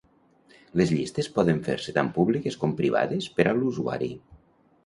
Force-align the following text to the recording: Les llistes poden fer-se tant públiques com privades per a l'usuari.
Les 0.79 0.93
llistes 0.95 1.29
poden 1.35 1.59
fer-se 1.69 1.95
tant 1.99 2.11
públiques 2.17 2.57
com 2.65 2.73
privades 2.83 3.29
per 3.37 3.49
a 3.51 3.55
l'usuari. 3.59 4.11